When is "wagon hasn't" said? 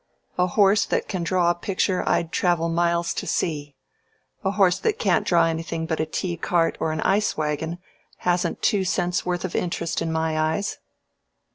7.37-8.63